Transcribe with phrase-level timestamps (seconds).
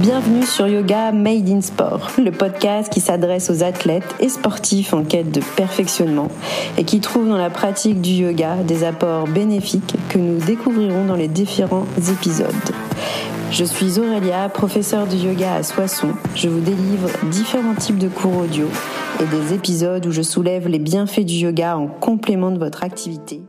[0.00, 5.04] Bienvenue sur Yoga Made in Sport, le podcast qui s'adresse aux athlètes et sportifs en
[5.04, 6.28] quête de perfectionnement
[6.78, 11.16] et qui trouve dans la pratique du yoga des apports bénéfiques que nous découvrirons dans
[11.16, 12.46] les différents épisodes.
[13.50, 16.14] Je suis Aurélia, professeure de yoga à Soissons.
[16.34, 18.68] Je vous délivre différents types de cours audio
[19.20, 23.42] et des épisodes où je soulève les bienfaits du yoga en complément de votre activité.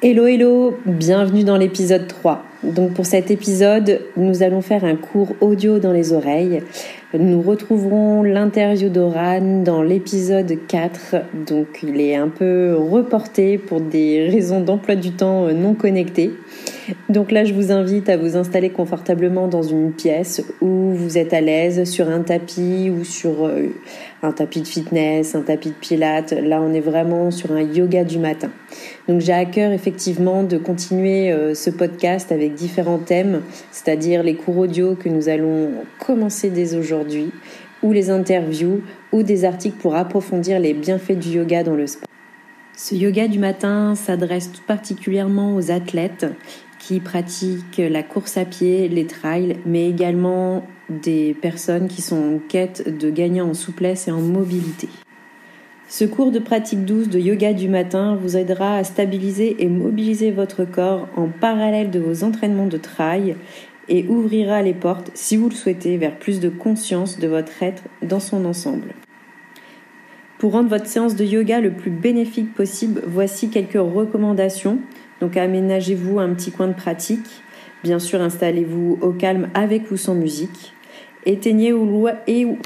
[0.00, 2.44] Hello hello, bienvenue dans l'épisode 3.
[2.62, 6.62] Donc pour cet épisode, nous allons faire un cours audio dans les oreilles.
[7.14, 11.16] Nous retrouverons l'interview d'Oran dans l'épisode 4.
[11.48, 16.30] Donc il est un peu reporté pour des raisons d'emploi du temps non connectées.
[17.08, 21.34] Donc là, je vous invite à vous installer confortablement dans une pièce où vous êtes
[21.34, 23.68] à l'aise sur un tapis ou sur euh,
[24.22, 26.32] un tapis de fitness, un tapis de pilates.
[26.32, 28.50] Là, on est vraiment sur un yoga du matin.
[29.08, 34.34] Donc j'ai à cœur effectivement de continuer euh, ce podcast avec différents thèmes, c'est-à-dire les
[34.34, 37.32] cours audio que nous allons commencer dès aujourd'hui,
[37.82, 42.08] ou les interviews, ou des articles pour approfondir les bienfaits du yoga dans le sport.
[42.76, 46.26] Ce yoga du matin s'adresse tout particulièrement aux athlètes
[46.98, 52.98] pratiquent la course à pied, les trails, mais également des personnes qui sont en quête
[52.98, 54.88] de gagner en souplesse et en mobilité.
[55.88, 60.30] Ce cours de pratique douce de yoga du matin vous aidera à stabiliser et mobiliser
[60.30, 63.36] votre corps en parallèle de vos entraînements de trail
[63.88, 67.84] et ouvrira les portes, si vous le souhaitez, vers plus de conscience de votre être
[68.02, 68.94] dans son ensemble.
[70.38, 74.78] Pour rendre votre séance de yoga le plus bénéfique possible, voici quelques recommandations
[75.20, 77.42] donc aménagez-vous un petit coin de pratique.
[77.82, 80.72] Bien sûr, installez-vous au calme avec ou sans musique.
[81.26, 82.08] Éteignez ou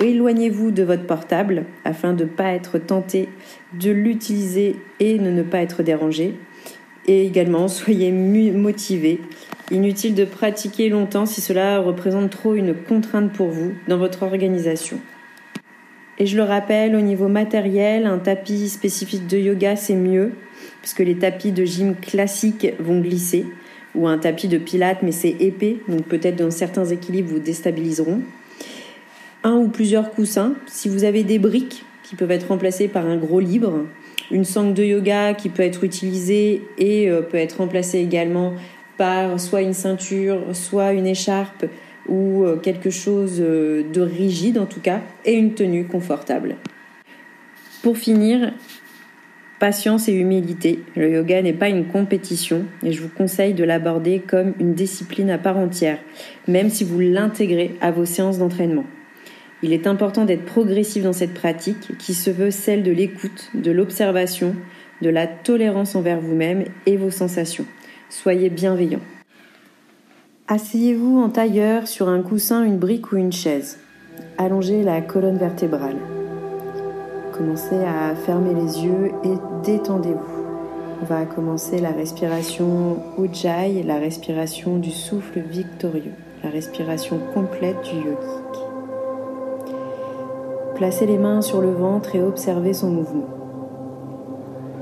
[0.00, 3.28] éloignez-vous de votre portable afin de ne pas être tenté
[3.80, 6.34] de l'utiliser et de ne pas être dérangé.
[7.06, 9.20] Et également, soyez motivé.
[9.70, 14.98] Inutile de pratiquer longtemps si cela représente trop une contrainte pour vous dans votre organisation.
[16.18, 20.32] Et je le rappelle, au niveau matériel, un tapis spécifique de yoga, c'est mieux
[20.82, 23.46] puisque les tapis de gym classiques vont glisser,
[23.94, 28.20] ou un tapis de pilates, mais c'est épais, donc peut-être dans certains équilibres vous déstabiliseront.
[29.44, 33.16] Un ou plusieurs coussins, si vous avez des briques qui peuvent être remplacées par un
[33.16, 33.84] gros libre,
[34.30, 38.54] une sangle de yoga qui peut être utilisée et euh, peut être remplacée également
[38.96, 41.66] par soit une ceinture, soit une écharpe
[42.08, 46.56] ou euh, quelque chose euh, de rigide en tout cas, et une tenue confortable.
[47.82, 48.52] Pour finir,
[49.62, 50.80] patience et humilité.
[50.96, 55.30] Le yoga n'est pas une compétition et je vous conseille de l'aborder comme une discipline
[55.30, 55.98] à part entière,
[56.48, 58.82] même si vous l'intégrez à vos séances d'entraînement.
[59.62, 63.70] Il est important d'être progressif dans cette pratique qui se veut celle de l'écoute, de
[63.70, 64.56] l'observation,
[65.00, 67.66] de la tolérance envers vous-même et vos sensations.
[68.10, 69.02] Soyez bienveillant.
[70.48, 73.78] Asseyez-vous en tailleur sur un coussin, une brique ou une chaise.
[74.38, 75.98] Allongez la colonne vertébrale.
[77.32, 79.34] Commencez à fermer les yeux et
[79.64, 80.42] détendez-vous.
[81.00, 86.12] On va commencer la respiration Ujjayi, la respiration du souffle victorieux,
[86.44, 88.62] la respiration complète du yogique.
[90.74, 93.28] Placez les mains sur le ventre et observez son mouvement.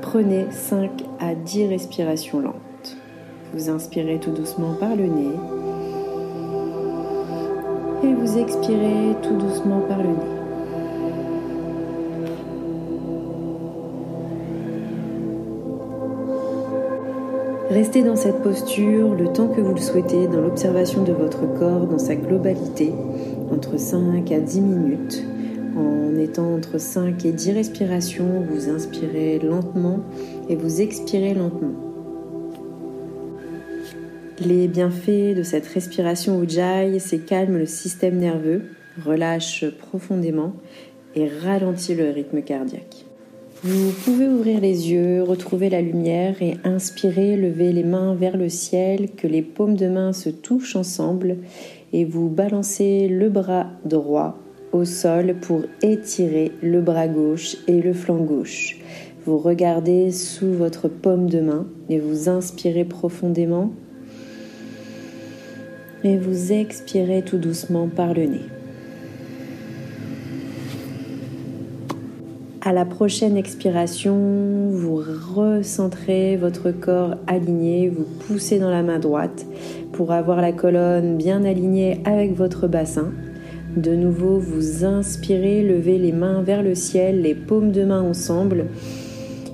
[0.03, 0.91] Prenez 5
[1.21, 2.97] à 10 respirations lentes.
[3.55, 5.37] Vous inspirez tout doucement par le nez
[8.03, 10.40] et vous expirez tout doucement par le nez.
[17.71, 21.87] Restez dans cette posture le temps que vous le souhaitez dans l'observation de votre corps
[21.87, 22.93] dans sa globalité,
[23.53, 25.25] entre 5 à 10 minutes.
[25.77, 30.01] En étant entre 5 et 10 respirations, vous inspirez lentement
[30.49, 31.75] et vous expirez lentement.
[34.41, 38.63] Les bienfaits de cette respiration Ujjayi, c'est calme le système nerveux,
[39.07, 40.55] relâche profondément
[41.15, 43.10] et ralentit le rythme cardiaque.
[43.63, 48.49] Vous pouvez ouvrir les yeux, retrouver la lumière et inspirer, lever les mains vers le
[48.49, 51.37] ciel, que les paumes de main se touchent ensemble
[51.93, 54.39] et vous balancez le bras droit
[54.73, 58.79] au sol pour étirer le bras gauche et le flanc gauche.
[59.27, 63.73] Vous regardez sous votre paume de main et vous inspirez profondément
[66.03, 68.60] et vous expirez tout doucement par le nez.
[72.63, 75.03] À la prochaine expiration, vous
[75.35, 79.47] recentrez votre corps aligné, vous poussez dans la main droite
[79.93, 83.13] pour avoir la colonne bien alignée avec votre bassin.
[83.77, 88.67] De nouveau, vous inspirez, levez les mains vers le ciel, les paumes de main ensemble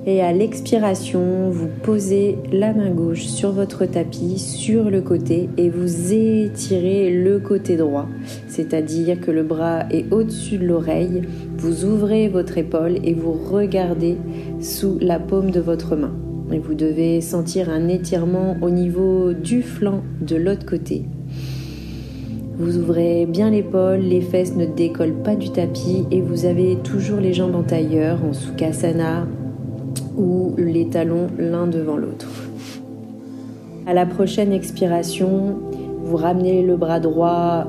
[0.09, 5.69] Et à l'expiration, vous posez la main gauche sur votre tapis, sur le côté, et
[5.69, 8.07] vous étirez le côté droit.
[8.47, 11.23] C'est-à-dire que le bras est au-dessus de l'oreille,
[11.59, 14.17] vous ouvrez votre épaule et vous regardez
[14.61, 16.15] sous la paume de votre main.
[16.53, 21.03] Et vous devez sentir un étirement au niveau du flanc de l'autre côté.
[22.59, 27.19] Vous ouvrez bien l'épaule, les fesses ne décollent pas du tapis et vous avez toujours
[27.19, 29.27] les jambes en tailleur, en Sukhasana,
[30.17, 32.29] ou les talons l'un devant l'autre.
[33.87, 35.59] À la prochaine expiration,
[36.03, 37.67] vous ramenez le bras droit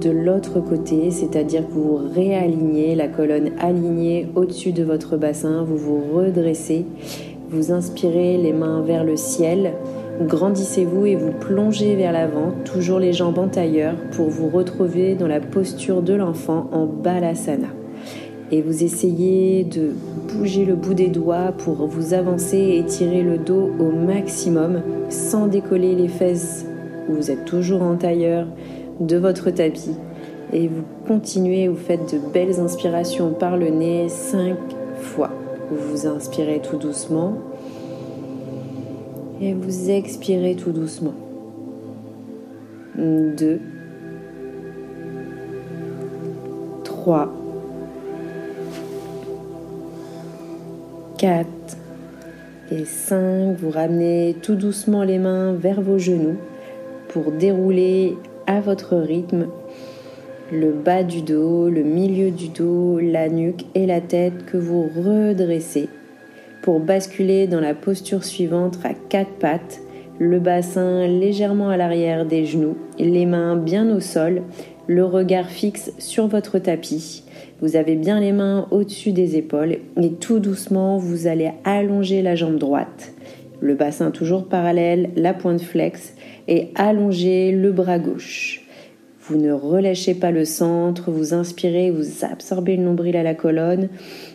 [0.00, 5.76] de l'autre côté, c'est-à-dire que vous réalignez la colonne alignée au-dessus de votre bassin, vous
[5.76, 6.84] vous redressez,
[7.50, 9.72] vous inspirez les mains vers le ciel,
[10.20, 15.28] grandissez-vous et vous plongez vers l'avant, toujours les jambes en tailleur, pour vous retrouver dans
[15.28, 17.68] la posture de l'enfant en balasana
[18.52, 19.90] et vous essayez de
[20.32, 25.46] bouger le bout des doigts pour vous avancer et tirer le dos au maximum sans
[25.46, 26.64] décoller les fesses.
[27.08, 28.46] Vous êtes toujours en tailleur
[29.00, 29.96] de votre tapis
[30.52, 34.56] et vous continuez, vous faites de belles inspirations par le nez cinq
[34.96, 35.30] fois.
[35.70, 37.34] Vous inspirez tout doucement
[39.40, 41.14] et vous expirez tout doucement.
[42.96, 43.60] Deux.
[46.84, 47.30] Trois.
[51.18, 51.46] 4
[52.70, 53.56] et 5.
[53.58, 56.36] Vous ramenez tout doucement les mains vers vos genoux
[57.08, 58.16] pour dérouler
[58.46, 59.46] à votre rythme
[60.52, 64.82] le bas du dos, le milieu du dos, la nuque et la tête que vous
[64.82, 65.88] redressez
[66.62, 69.80] pour basculer dans la posture suivante à quatre pattes,
[70.18, 74.42] le bassin légèrement à l'arrière des genoux, les mains bien au sol,
[74.86, 77.24] le regard fixe sur votre tapis
[77.60, 82.34] vous avez bien les mains au-dessus des épaules et tout doucement, vous allez allonger la
[82.34, 83.14] jambe droite.
[83.60, 86.14] Le bassin toujours parallèle, la pointe flex
[86.48, 88.62] et allonger le bras gauche.
[89.22, 93.88] Vous ne relâchez pas le centre, vous inspirez, vous absorbez le nombril à la colonne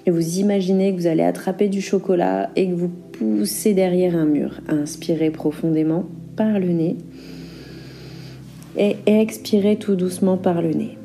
[0.07, 4.25] et vous imaginez que vous allez attraper du chocolat et que vous poussez derrière un
[4.25, 4.59] mur.
[4.67, 6.05] Inspirez profondément
[6.35, 6.97] par le nez
[8.77, 10.97] et expirez tout doucement par le nez.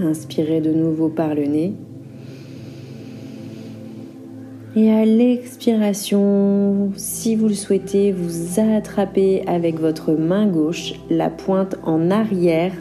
[0.00, 1.72] Inspirez de nouveau par le nez.
[4.76, 11.76] Et à l'expiration, si vous le souhaitez, vous attrapez avec votre main gauche la pointe
[11.82, 12.72] en arrière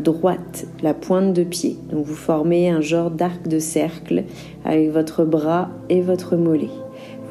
[0.00, 1.76] droite, la pointe de pied.
[1.92, 4.24] Donc vous formez un genre d'arc de cercle
[4.64, 6.70] avec votre bras et votre mollet.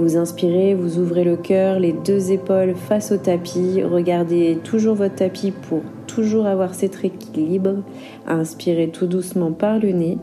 [0.01, 3.83] Vous inspirez, vous ouvrez le cœur, les deux épaules face au tapis.
[3.83, 7.83] Regardez toujours votre tapis pour toujours avoir cet équilibre.
[8.25, 10.17] Inspirez tout doucement par le nez.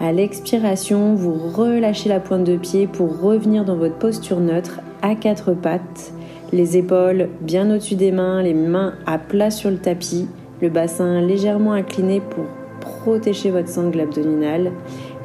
[0.00, 5.14] À l'expiration, vous relâchez la pointe de pied pour revenir dans votre posture neutre à
[5.14, 6.12] quatre pattes.
[6.52, 10.26] Les épaules bien au-dessus des mains, les mains à plat sur le tapis,
[10.60, 12.46] le bassin légèrement incliné pour
[12.80, 14.72] protéger votre sangle abdominale.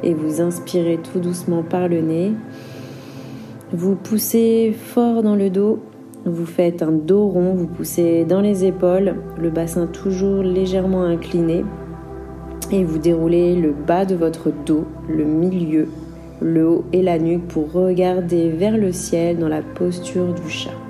[0.04, 2.30] Et vous inspirez tout doucement par le nez.
[3.74, 5.78] Vous poussez fort dans le dos,
[6.26, 11.64] vous faites un dos rond, vous poussez dans les épaules, le bassin toujours légèrement incliné
[12.70, 15.88] et vous déroulez le bas de votre dos, le milieu,
[16.42, 20.81] le haut et la nuque pour regarder vers le ciel dans la posture du chat.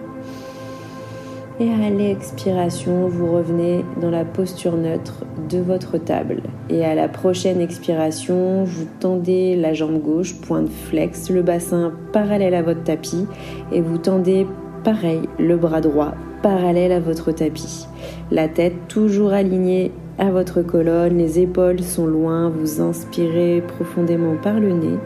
[1.60, 6.42] Et à l'expiration, vous revenez dans la posture neutre de votre table.
[6.70, 12.54] Et à la prochaine expiration, vous tendez la jambe gauche, pointe flex, le bassin parallèle
[12.54, 13.26] à votre tapis
[13.70, 14.46] et vous tendez
[14.82, 17.86] pareil le bras droit parallèle à votre tapis.
[18.30, 24.58] La tête toujours alignée à votre colonne, les épaules sont loin, vous inspirez profondément par
[24.58, 24.98] le nez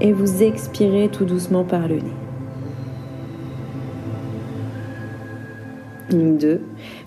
[0.00, 2.27] et vous expirez tout doucement par le nez.
[6.10, 6.60] 2.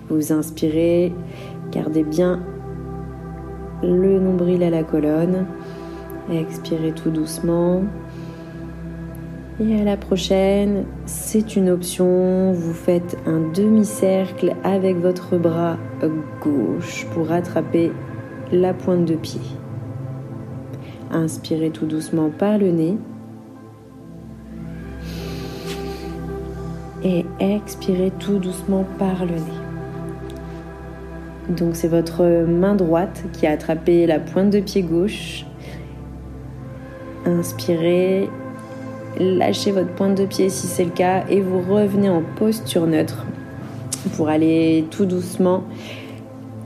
[0.08, 1.12] Vous inspirez,
[1.70, 2.40] gardez bien
[3.82, 5.46] le nombril à la colonne.
[6.30, 7.82] Expirez tout doucement.
[9.60, 12.52] Et à la prochaine, c'est une option.
[12.52, 15.76] Vous faites un demi-cercle avec votre bras
[16.40, 17.92] gauche pour attraper
[18.50, 19.40] la pointe de pied.
[21.10, 22.96] Inspirez tout doucement par le nez.
[27.04, 29.62] Et expirez tout doucement par le nez.
[31.48, 35.44] Donc c'est votre main droite qui a attrapé la pointe de pied gauche.
[37.26, 38.28] Inspirez,
[39.18, 43.26] lâchez votre pointe de pied si c'est le cas et vous revenez en posture neutre
[44.16, 45.64] pour aller tout doucement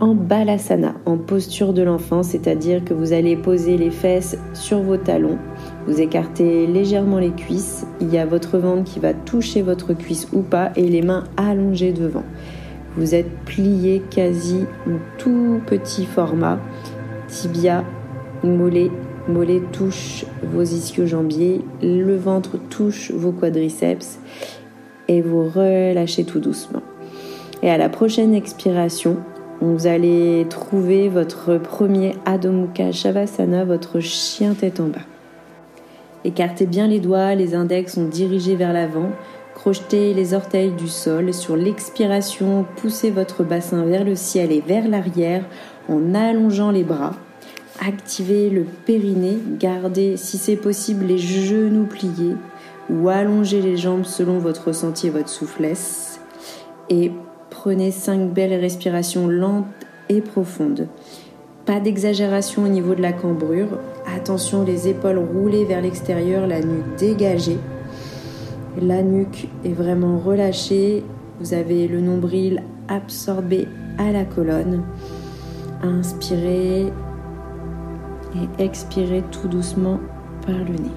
[0.00, 4.98] en balasana, en posture de l'enfant, c'est-à-dire que vous allez poser les fesses sur vos
[4.98, 5.38] talons,
[5.86, 10.28] vous écartez légèrement les cuisses, il y a votre ventre qui va toucher votre cuisse
[10.32, 12.24] ou pas et les mains allongées devant.
[12.96, 16.58] Vous êtes plié quasi en tout petit format,
[17.28, 17.84] tibia,
[18.42, 18.90] mollet,
[19.28, 24.18] mollet touche vos ischio-jambiers, le ventre touche vos quadriceps
[25.08, 26.82] et vous relâchez tout doucement.
[27.62, 29.18] Et à la prochaine expiration,
[29.60, 35.15] vous allez trouver votre premier Adho Mukha Shavasana, votre chien tête en bas.
[36.26, 39.10] Écartez bien les doigts, les index sont dirigés vers l'avant.
[39.54, 41.32] Crochetez les orteils du sol.
[41.32, 45.44] Sur l'expiration, poussez votre bassin vers le ciel et vers l'arrière
[45.88, 47.14] en allongeant les bras.
[47.80, 49.38] Activez le périnée.
[49.58, 52.36] Gardez, si c'est possible, les genoux pliés
[52.90, 56.20] ou allongez les jambes selon votre ressenti et votre souplesse.
[56.90, 57.10] Et
[57.66, 59.66] Prenez cinq belles respirations lentes
[60.08, 60.86] et profondes.
[61.64, 63.78] Pas d'exagération au niveau de la cambrure.
[64.06, 67.58] Attention, les épaules roulées vers l'extérieur, la nuque dégagée.
[68.80, 71.02] La nuque est vraiment relâchée.
[71.40, 73.66] Vous avez le nombril absorbé
[73.98, 74.82] à la colonne.
[75.82, 80.00] Inspirez et expirez tout doucement
[80.46, 80.96] par le nez.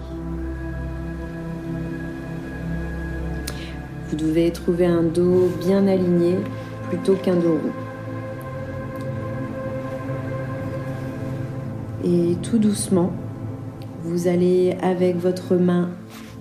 [4.09, 6.35] Vous devez trouver un dos bien aligné
[6.89, 7.88] plutôt qu'un dos rond.
[12.03, 13.11] Et tout doucement,
[14.03, 15.89] vous allez avec votre main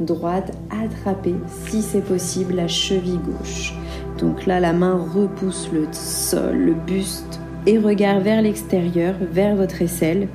[0.00, 1.34] droite attraper,
[1.66, 3.74] si c'est possible, la cheville gauche.
[4.18, 9.82] Donc là, la main repousse le sol, le buste et regarde vers l'extérieur, vers votre
[9.82, 10.28] aisselle.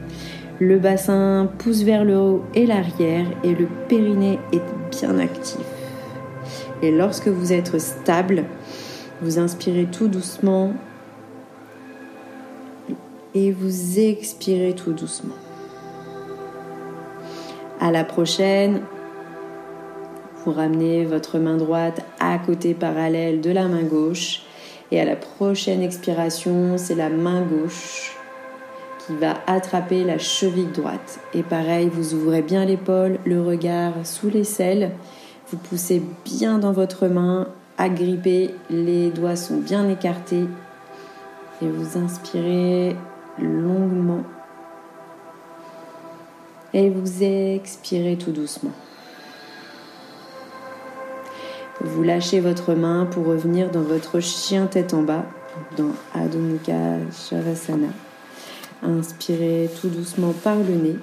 [0.60, 4.62] Le bassin pousse vers le haut et l'arrière et le périnée est
[4.92, 5.66] bien actif.
[6.82, 8.44] Et lorsque vous êtes stable,
[9.22, 10.74] vous inspirez tout doucement
[13.36, 15.36] et vous expirez tout doucement.
[17.80, 18.82] À la prochaine,
[20.46, 24.44] vous ramenez votre main droite à côté parallèle de la main gauche.
[24.92, 28.16] Et à la prochaine expiration, c'est la main gauche
[29.06, 31.20] qui va attraper la cheville droite.
[31.34, 34.92] Et pareil, vous ouvrez bien l'épaule, le regard sous l'aisselle
[35.54, 37.48] vous poussez bien dans votre main,
[37.78, 40.46] agrippez, les doigts sont bien écartés
[41.62, 42.96] et vous inspirez
[43.40, 44.24] longuement
[46.74, 48.72] et vous expirez tout doucement.
[51.82, 55.26] Vous lâchez votre main pour revenir dans votre chien tête en bas,
[55.78, 57.90] dans Adho Mukha Shavasana.
[58.82, 60.98] Inspirez tout doucement par le nez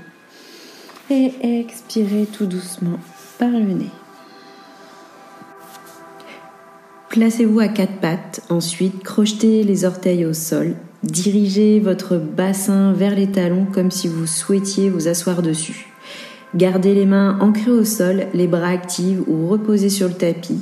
[1.11, 2.99] et expirez tout doucement
[3.39, 3.91] par le nez.
[7.09, 13.31] Placez-vous à quatre pattes, ensuite crochetez les orteils au sol, dirigez votre bassin vers les
[13.31, 15.87] talons comme si vous souhaitiez vous asseoir dessus.
[16.55, 20.59] Gardez les mains ancrées au sol, les bras actifs ou reposés sur le tapis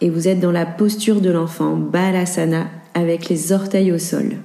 [0.00, 4.36] et vous êtes dans la posture de l'enfant, Balasana, avec les orteils au sol.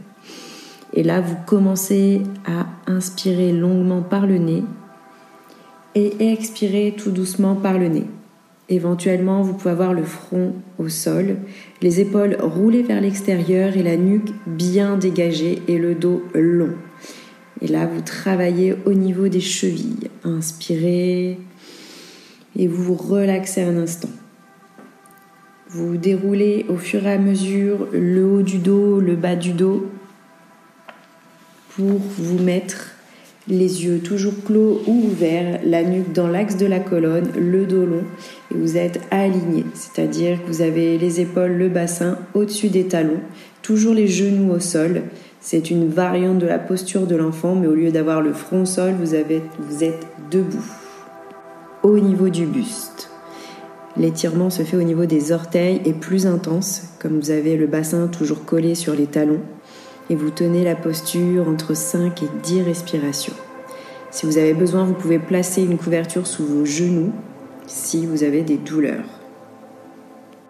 [0.94, 4.64] Et là, vous commencez à inspirer longuement par le nez
[5.96, 8.06] et expirer tout doucement par le nez.
[8.70, 11.36] Éventuellement, vous pouvez avoir le front au sol,
[11.82, 16.74] les épaules roulées vers l'extérieur et la nuque bien dégagée et le dos long.
[17.62, 20.10] Et là, vous travaillez au niveau des chevilles.
[20.24, 21.38] Inspirez
[22.56, 24.10] et vous vous relaxez un instant.
[25.70, 29.90] Vous déroulez au fur et à mesure le haut du dos, le bas du dos
[31.76, 32.92] pour vous mettre
[33.48, 37.86] les yeux toujours clos ou ouverts, la nuque dans l'axe de la colonne, le dos
[37.86, 38.04] long
[38.58, 43.20] vous êtes aligné, c'est-à-dire que vous avez les épaules, le bassin au-dessus des talons,
[43.62, 45.04] toujours les genoux au sol.
[45.42, 48.94] C'est une variante de la posture de l'enfant, mais au lieu d'avoir le front sol,
[48.94, 49.16] vous,
[49.60, 50.66] vous êtes debout,
[51.84, 53.10] au niveau du buste.
[53.98, 58.08] L'étirement se fait au niveau des orteils et plus intense, comme vous avez le bassin
[58.08, 59.42] toujours collé sur les talons
[60.10, 63.34] et vous tenez la posture entre 5 et 10 respirations.
[64.12, 67.12] Si vous avez besoin, vous pouvez placer une couverture sous vos genoux
[67.68, 69.20] si vous avez des douleurs.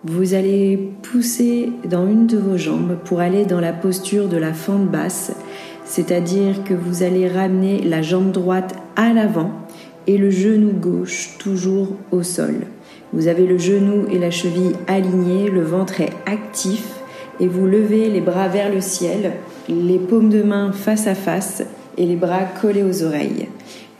[0.05, 4.53] Vous allez pousser dans une de vos jambes pour aller dans la posture de la
[4.53, 5.32] fente basse,
[5.86, 9.51] c'est-à-dire que vous allez ramener la jambe droite à l'avant
[10.08, 12.55] et le genou gauche toujours au sol.
[13.13, 16.86] Vous avez le genou et la cheville alignés, le ventre est actif
[17.39, 19.34] et vous levez les bras vers le ciel,
[19.70, 21.63] les paumes de main face à face
[21.98, 23.48] et les bras collés aux oreilles.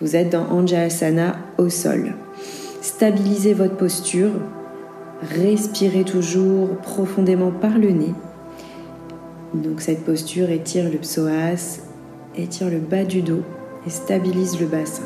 [0.02, 2.14] Vous êtes dans Anjalasana au sol.
[2.84, 4.32] Stabilisez votre posture,
[5.22, 8.14] respirez toujours profondément par le nez
[9.54, 11.80] Donc cette posture étire le psoas,
[12.36, 13.44] étire le bas du dos
[13.88, 15.06] et stabilise le bassin.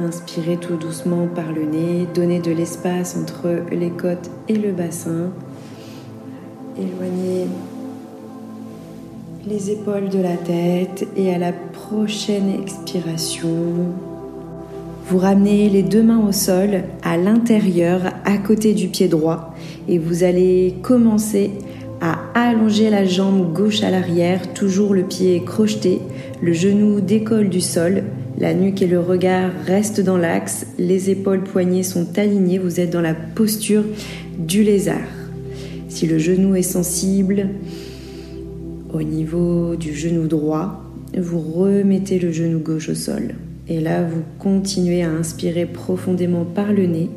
[0.00, 5.30] Inspirez tout doucement par le nez, donnez de l'espace entre les côtes et le bassin.
[6.76, 7.46] Éloignez
[9.46, 13.94] les épaules de la tête et à la prochaine expiration,
[15.08, 19.54] vous ramenez les deux mains au sol à l'intérieur, à côté du pied droit
[19.88, 21.50] et vous allez commencer
[22.00, 26.00] à allonger la jambe gauche à l'arrière, toujours le pied crocheté,
[26.42, 28.02] le genou décolle du sol,
[28.38, 32.90] la nuque et le regard restent dans l'axe, les épaules poignets sont alignées, vous êtes
[32.90, 33.84] dans la posture
[34.36, 34.96] du lézard.
[35.88, 37.50] Si le genou est sensible,
[38.92, 40.82] au niveau du genou droit,
[41.16, 43.34] vous remettez le genou gauche au sol.
[43.68, 47.10] Et là, vous continuez à inspirer profondément par le nez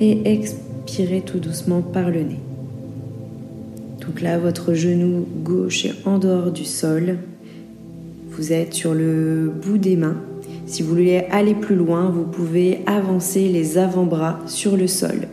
[0.00, 2.40] et expirez tout doucement par le nez.
[4.00, 7.18] Donc là, votre genou gauche est en dehors du sol.
[8.28, 10.16] Vous êtes sur le bout des mains.
[10.66, 15.28] Si vous voulez aller plus loin, vous pouvez avancer les avant-bras sur le sol.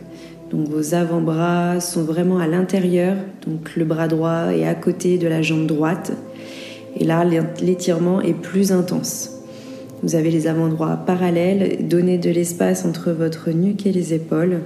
[0.50, 3.16] Donc vos avant-bras sont vraiment à l'intérieur,
[3.46, 6.12] donc le bras droit est à côté de la jambe droite.
[7.02, 7.24] Et là,
[7.60, 9.30] l'étirement est plus intense.
[10.04, 14.60] Vous avez les avant-bras parallèles, donnez de l'espace entre votre nuque et les épaules.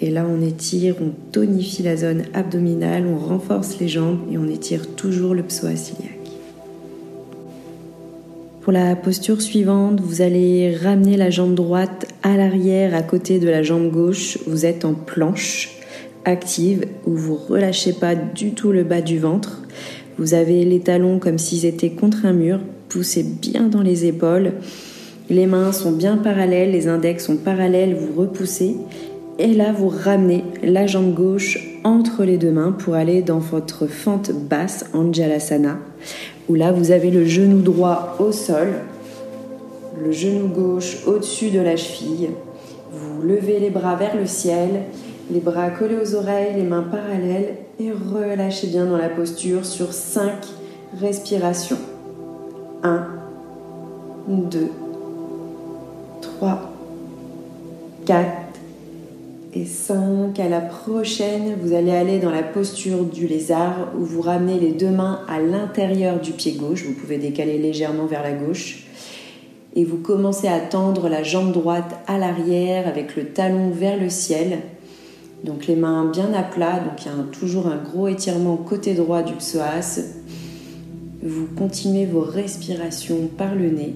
[0.00, 4.48] Et là, on étire, on tonifie la zone abdominale, on renforce les jambes et on
[4.48, 6.32] étire toujours le psoas iliaque.
[8.62, 13.48] Pour la posture suivante, vous allez ramener la jambe droite à l'arrière à côté de
[13.48, 14.36] la jambe gauche.
[14.48, 15.76] Vous êtes en planche
[16.24, 19.62] active où vous relâchez pas du tout le bas du ventre.
[20.18, 22.60] Vous avez les talons comme s'ils étaient contre un mur.
[22.88, 24.52] Poussez bien dans les épaules.
[25.30, 28.76] Les mains sont bien parallèles, les index sont parallèles, vous repoussez.
[29.38, 33.86] Et là, vous ramenez la jambe gauche entre les deux mains pour aller dans votre
[33.86, 35.78] fente basse, Anjalasana,
[36.48, 38.68] où là, vous avez le genou droit au sol,
[40.04, 42.30] le genou gauche au-dessus de la cheville.
[42.92, 44.68] Vous levez les bras vers le ciel,
[45.32, 49.92] les bras collés aux oreilles, les mains parallèles et relâchez bien dans la posture sur
[49.94, 50.32] 5
[51.00, 51.78] respirations.
[52.82, 53.06] 1,
[54.28, 54.70] 2,
[56.20, 56.72] 3,
[58.04, 58.30] 4,
[59.54, 60.38] et 5.
[60.38, 64.72] À la prochaine, vous allez aller dans la posture du lézard où vous ramenez les
[64.72, 66.84] deux mains à l'intérieur du pied gauche.
[66.84, 68.84] Vous pouvez décaler légèrement vers la gauche.
[69.74, 74.10] Et vous commencez à tendre la jambe droite à l'arrière avec le talon vers le
[74.10, 74.58] ciel.
[75.44, 78.94] Donc les mains bien à plat, donc il y a toujours un gros étirement côté
[78.94, 80.00] droit du psoas.
[81.22, 83.94] Vous continuez vos respirations par le nez.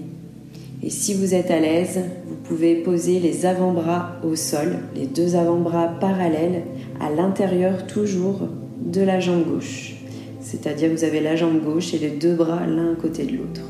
[0.83, 5.35] Et si vous êtes à l'aise, vous pouvez poser les avant-bras au sol, les deux
[5.35, 6.63] avant-bras parallèles
[6.99, 8.41] à l'intérieur toujours
[8.85, 9.95] de la jambe gauche.
[10.41, 13.61] C'est-à-dire vous avez la jambe gauche et les deux bras l'un côté de l'autre.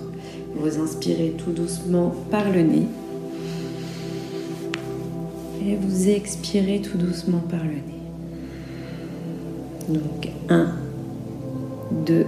[0.56, 2.88] Vous inspirez tout doucement par le nez.
[5.74, 8.00] Vous expirez tout doucement par le nez.
[9.90, 10.68] Donc 1,
[12.06, 12.26] 2,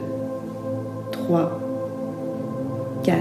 [1.12, 1.62] 3,
[3.04, 3.18] 4,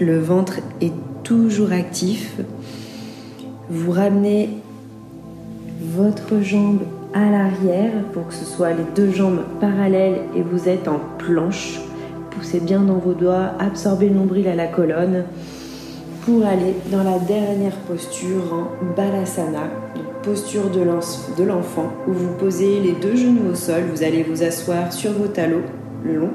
[0.00, 0.92] le ventre est
[1.24, 2.38] toujours actif.
[3.68, 4.48] Vous ramenez
[5.80, 6.80] votre jambe
[7.12, 11.80] à l'arrière pour que ce soit les deux jambes parallèles et vous êtes en planche.
[12.30, 15.24] Poussez bien dans vos doigts, absorbez le nombril à la colonne
[16.24, 19.70] pour aller dans la dernière posture en Balasana,
[20.22, 24.92] posture de l'enfant, où vous posez les deux genoux au sol, vous allez vous asseoir
[24.92, 25.62] sur vos talons
[26.04, 26.32] le long,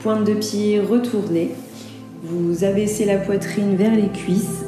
[0.00, 1.52] pointe de pied retournée,
[2.22, 4.64] vous abaissez la poitrine vers les cuisses.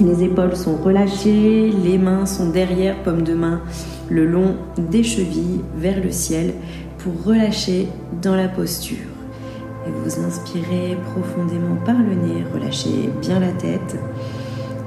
[0.00, 3.60] Les épaules sont relâchées, les mains sont derrière, paume de main
[4.08, 6.54] le long des chevilles vers le ciel
[6.98, 7.88] pour relâcher
[8.22, 9.17] dans la posture.
[10.04, 13.96] Vous inspirez profondément par le nez, relâchez bien la tête.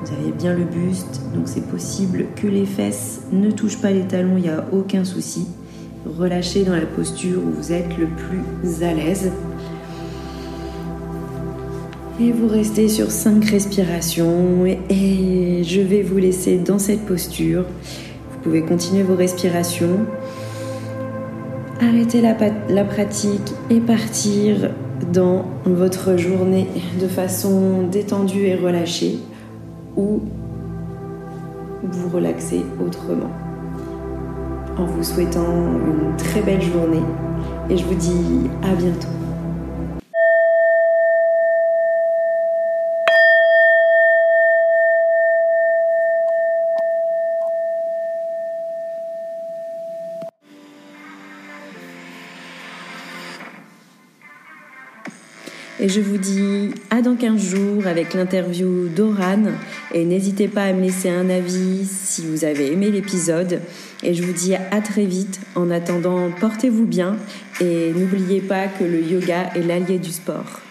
[0.03, 4.01] Vous avez bien le buste, donc c'est possible que les fesses ne touchent pas les
[4.01, 5.47] talons, il n'y a aucun souci.
[6.05, 9.31] Relâchez dans la posture où vous êtes le plus à l'aise.
[12.19, 17.63] Et vous restez sur 5 respirations et je vais vous laisser dans cette posture.
[18.31, 20.05] Vous pouvez continuer vos respirations.
[21.79, 22.35] Arrêtez la,
[22.69, 24.71] la pratique et partir
[25.11, 26.67] dans votre journée
[26.99, 29.19] de façon détendue et relâchée
[29.95, 30.21] ou
[31.83, 33.31] vous relaxer autrement.
[34.77, 37.03] En vous souhaitant une très belle journée
[37.69, 39.20] et je vous dis à bientôt.
[55.83, 59.45] Et je vous dis à dans 15 jours avec l'interview d'Oran.
[59.95, 63.61] Et n'hésitez pas à me laisser un avis si vous avez aimé l'épisode.
[64.03, 65.39] Et je vous dis à très vite.
[65.55, 67.17] En attendant, portez-vous bien
[67.59, 70.61] et n'oubliez pas que le yoga est l'allié du sport.